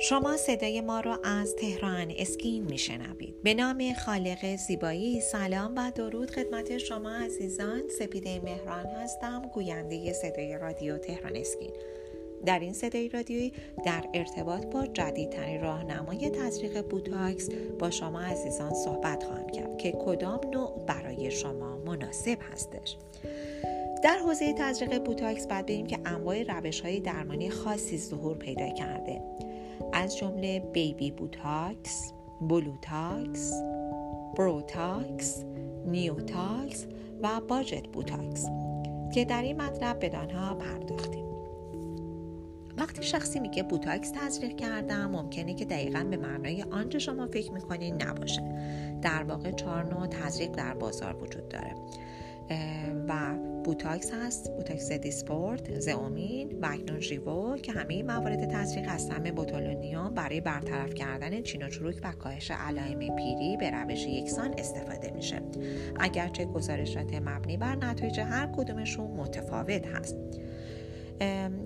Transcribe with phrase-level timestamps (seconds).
[0.00, 3.42] شما صدای ما رو از تهران Skin میشنوید.
[3.42, 7.82] به نام خالق زیبایی سلام و درود خدمت شما عزیزان.
[7.98, 11.70] سپیده مهران هستم گوینده صدای رادیو تهران Skin.
[12.46, 13.52] در این صدای رادیویی
[13.84, 20.40] در ارتباط با جدیدترین راهنمای تزریق بوتاکس با شما عزیزان صحبت خواهم کرد که کدام
[20.52, 22.96] نوع برای شما مناسب هستش.
[24.04, 29.22] در حوزه تزریق بوتاکس باید ببینیم که انواع روش های درمانی خاصی ظهور پیدا کرده.
[29.98, 33.52] از جمله baby Botox، Blowtox،
[34.36, 35.44] Browtox،
[35.86, 36.86] Newtox
[37.22, 38.46] و budget Botox
[39.14, 41.24] که در این مطلب بدانها پرداختیم.
[42.76, 48.04] وقتی شخصی میگه بوتاکس تزریق کردم ممکنه که دقیقا به معنای آنچه شما فکر می‌کنید
[48.04, 48.42] نباشه.
[49.02, 51.74] در واقع چهار نوع تزریق در بازار وجود داره.
[53.08, 53.34] و
[53.64, 60.14] بوتاکس هست بوتاکس Dysport Xeomin و اکنون Jeuveau که همه موارد تزریق از سم بوتولینوم
[60.14, 65.40] برای برطرف کردن چین و چروک و کاهش علائم پیری به روش یکسان استفاده میشه.
[66.00, 70.16] اگرچه گزارشات مبنی بر نتایج هر کدومشون متفاوت هست.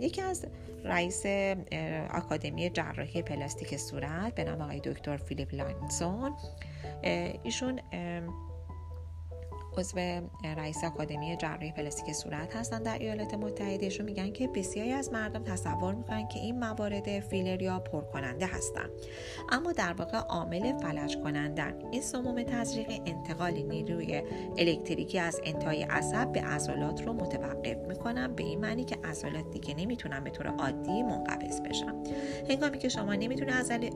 [0.00, 0.46] یکی از
[0.84, 1.26] رئیس
[2.14, 6.32] آکادمی جراحی پلاستیک صورت به نام آقای دکتر فیلیپ لانسون
[7.42, 7.80] ایشون
[9.76, 9.98] عضو
[10.56, 15.94] رئیس آکادمی جراحی پلاستیک صورت هستن در ایالات متحده میگن که بسیاری از مردم تصور
[15.94, 18.86] می‌کنن که این موارد فیلر یا پرکننده هستن.
[19.48, 21.74] اما در واقع عامل فلج کنندن.
[21.90, 24.22] این سموم تزریق انتقال نیروی
[24.58, 28.34] الکتریکی از انتهای عصب به عضلات رو متوقف می‌کنن.
[28.34, 31.94] به این معنی که عضلات دیگه نمی‌تونن به طور عادی منقبض بشن.
[32.50, 33.52] هنگامی که شما نمی‌تونه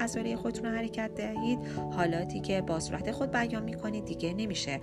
[0.00, 1.58] عضله خودتون رو حرکت دهید
[1.92, 4.80] حالاتی که با صورت خود بیان می‌کنید دیگه نمیشه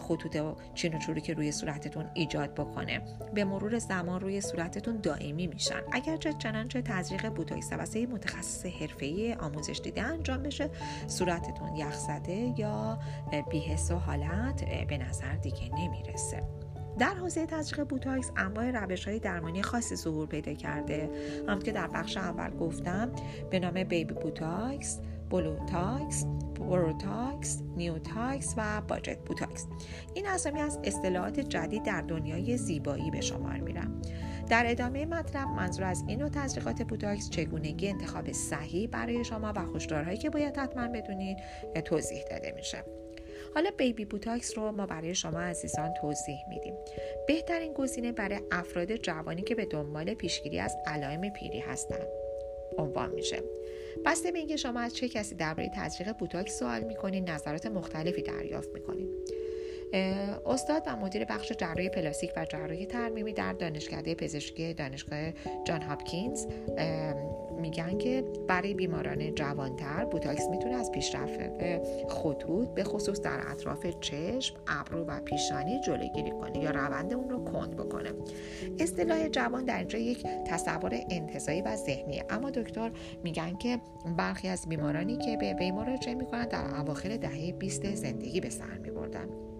[0.00, 3.02] خود خطوط چین و که روی صورتتون ایجاد بکنه.
[3.34, 5.80] به مرور زمان روی صورتتون دائمی میشن.
[5.92, 10.70] اگرچه چنانچه تزریق بوتوکس توسط متخصص حرفه‌ای آموزش دیده انجام بشه
[11.06, 12.98] صورتتون یخ زده یا
[13.50, 16.42] بی‌حس و حالت به نظر دیگه نمی‌رسه.
[16.98, 21.10] در حوزه تزریق بوتاکس انواع روش های درمانی خاصی ظهور پیدا کرده.
[21.48, 23.10] هم که در بخش اول گفتم
[23.50, 25.00] به نام baby Botox
[25.32, 26.24] Blowtox
[26.60, 29.66] Browtox Newtox و budget Botox.
[30.14, 34.02] این اسامی از اصطلاحات جدید در دنیای زیبایی به شمار میرن.
[34.48, 39.66] در ادامه مطلب منظور از این نوع تزریقات بوتاکس چگونگی انتخاب صحیح برای شما و
[39.66, 41.38] هشدارهایی که باید حتما بدونید
[41.84, 42.84] توضیح داده میشه.
[43.54, 46.74] حالا baby Botox رو ما برای شما عزیزان توضیح میدیم.
[47.28, 52.21] بهترین گزینه برای افراد جوانی که به دنبال پیشگیری از علائم پیری هستند.
[52.78, 53.42] عنوان میشه
[54.04, 58.68] بسته به اینکه شما از چه کسی درباره تزریق بوتاکس سوال می‌کنید نظرات مختلفی دریافت
[58.74, 59.08] می‌کنید
[60.46, 65.30] استاد و مدیر بخش جراحی پلاستیک و جراحی ترمیمی در دانشکده پزشکی دانشگاه
[65.64, 66.46] جان هاپکینز
[67.60, 71.40] میگن که برای بیماران جوانتر بوتاکس می‌تونه از پیشرفت
[72.08, 77.44] خطوط به خصوص در اطراف چشم، ابرو و پیشانی جلوگیری کنه یا روند اون رو
[77.44, 78.10] کند بکنه.
[78.82, 82.22] اصطلاح جوان در اینجا یک تصور انتزاعی و ذهنی.
[82.30, 82.90] اما دکتر
[83.24, 83.80] میگن که
[84.16, 88.78] برخی از بیمارانی که به وی مراجعه می‌کنن در اواخر دهه 20 زندگی به سر
[88.78, 89.51] میبردن.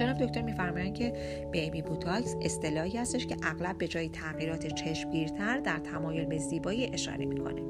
[0.00, 1.12] جناب دکتر میفرمایند که
[1.50, 7.24] baby Botox اصطلاحی هستش که اغلب به جای تغییرات چشمگیرتر در تمایل به زیبایی اشاره
[7.26, 7.62] می‌کنه.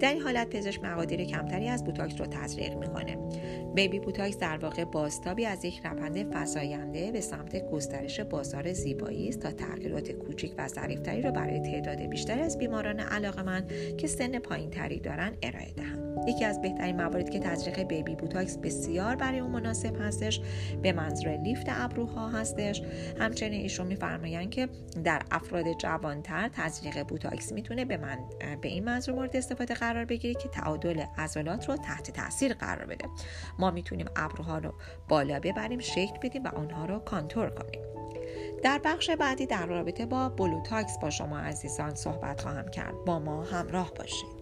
[0.00, 3.18] در این حالت پزشک مقادیر کمتری از بوتاکس رو تزریق می‌کنه.
[3.74, 9.40] baby Botox در واقع بازتابی از یک روند فزاینده به سمت گسترش بازار زیبایی است
[9.40, 15.00] تا تغییرات کوچک و ظریفتری را برای تعداد بیشتری از بیماران علاقمند که سن پایینتری
[15.00, 16.11] دارند ارائه دهند.
[16.26, 20.40] یکی از بهترین مواردی که تزریق baby Botox بسیار برای اون مناسب هستش
[20.82, 22.82] به منظور لیفت ابروها هستش.
[23.20, 24.68] همچنین ایشون میفرمایند که
[25.04, 28.18] در افراد جوانتر تزریق بوتاکس می‌تونه به, من
[28.60, 33.08] به این منظور مورد استفاده قرار بگیره که تعادل عضلات رو تحت تاثیر قرار بده.
[33.58, 34.74] ما می‌تونیم ابروها رو
[35.08, 37.82] بالا ببریم شکل بدیم و آنها رو کانتور کنیم.
[38.62, 42.94] در بخش بعدی در رابطه با Blowtox با شما عزیزان صحبت خواهم کرد.
[43.06, 44.41] با ما همراه باشید.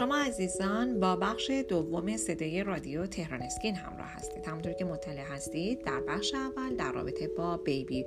[0.00, 4.46] عزیزان با بخش دوم صدای رادیو تهران Skin همراه هستید.
[4.46, 8.06] همونطور که مطلع هستید در بخش اول در رابطه با baby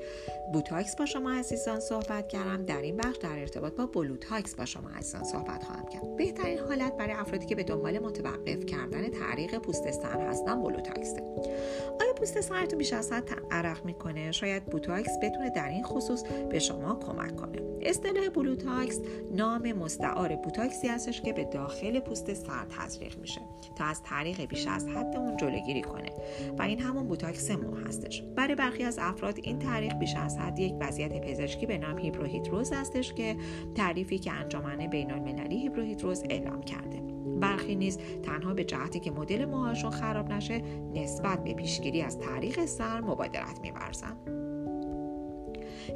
[0.53, 2.65] Botox با شما عزیزان صحبت کردم.
[2.65, 6.15] در این بخش در ارتباط با Blowtox با شما عزیزان صحبت خواهم کرد.
[6.15, 11.21] بهترین حالت برای افرادی که به دنبال متوقف کردن تعریق پوست سر هستن Blowtox ه.
[12.01, 16.59] آیا پوست سرتون بیش از حد عرق می‌کنه؟ شاید بوتاکس بتونه در این خصوص به
[16.59, 17.61] شما کمک کنه.
[17.81, 18.99] اصطلاح Blowtox
[19.31, 23.41] نام مستعار بوتاکسی هستش که به داخل پوست سر تزریق میشه
[23.75, 26.09] تا از طریق بیش از حد اون جلوگیری کنه.
[26.59, 28.23] و این همون بوتاکس مو هستش.
[28.35, 32.73] برای برخی از افراد این تعریق بیش از حد یک وضعیت پزشکی به نام هیپروهیدروز
[32.73, 33.35] هستش که
[33.75, 37.01] تعریفی که انجمن بین المللی هیپروهیدروز اعلام کرده.
[37.39, 40.61] برخی نیز تنها به جهتی که مدل موهاشون خراب نشه
[40.93, 44.46] نسبت به پیشگیری از تعریق سر مبادرت میورزن.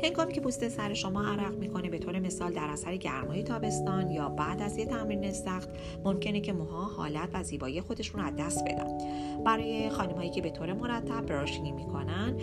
[0.03, 4.29] هنگامی که پوست سر شما عرق می‌کنه به طور مثال در اثر گرمای تابستان یا
[4.29, 5.69] بعد از یه تمرین سخت
[6.05, 8.97] ممکنه که موها حالت و زیبایی خودشون رو از دست بدن.
[9.45, 12.38] برای خانمهایی که به طور مرتب براشینگ می‌کنن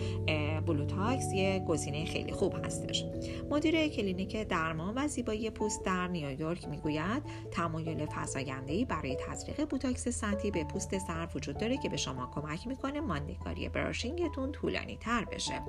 [0.65, 3.05] Blowtox یه گزینه خیلی خوب هستش.
[3.49, 10.51] مدیر کلینیک درمان و زیبایی پوست در نیویورک می‌گوید تمایل فزایندهای برای تزریق بوتاکس سطحی
[10.51, 15.61] به پوست سر وجود داره که به شما کمک می‌کنه ماندگاری براشینگتون طولانی تر بشه.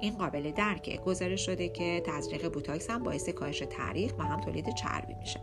[0.00, 0.96] این قابل درکه.
[1.24, 5.40] گزارش شده که تزریق بوتاکس هم باعث کاهش تعریق و هم تولید چربی میشه.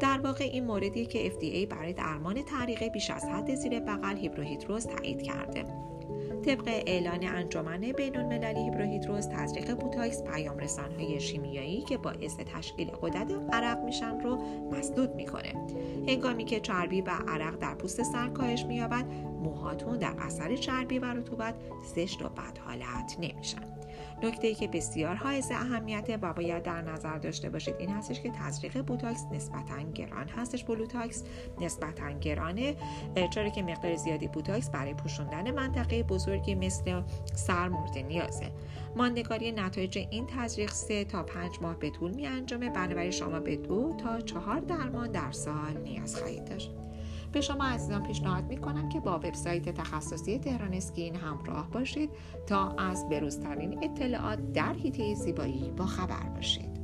[0.00, 4.86] در واقع این موردی که FDA برای درمان تعریق بیش از حد زیر بغل هیپروهیدروز
[4.86, 5.64] تایید کرده.
[6.44, 10.60] طبق اعلان انجمن بین المللی هیپروهیدروز تزریق بوتاکس پیام
[10.98, 14.38] های شیمیایی که باعث تشکیل قطرات عرق میشن رو
[14.72, 15.54] مسدود می‌کنه.
[16.08, 19.04] هنگامی که چربی و عرق در پوست سر کاهش مییابد
[19.42, 21.54] موهاتون در اثر چربی و رطوبت
[21.94, 23.77] زشت و بد حالت نمیشن.
[24.22, 28.30] نکته ای که بسیار حائز اهمیت و باید در نظر داشته باشید این هستش که
[28.30, 30.64] تزریق بوتاکس نسبتا گران هستش.
[30.64, 31.24] بلوتاکس
[31.60, 32.76] نسبتا گرانه
[33.30, 37.02] چرا که مقدار زیادی بوتاکس برای پوشوندن منطقه بزرگی مثل
[37.34, 38.50] سر مورد نیازه.
[38.96, 43.56] ماندگاری نتایج این تزریق سه تا پنج ماه به طول می انجامه بنابراین شما به
[43.56, 46.74] دو تا چهار درمان در سال نیاز خواهید داشت.
[47.38, 52.10] به شما عزیزان پیشنهاد می‌کنم که با وبسایت تخصصی تهران اسکین همراه باشید
[52.46, 56.77] تا از بروزترین اطلاعات در حیطه زیبایی با خبر باشید.